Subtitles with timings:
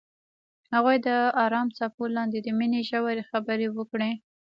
[0.73, 1.09] هغوی د
[1.45, 4.11] آرام څپو لاندې د مینې ژورې خبرې وکړې.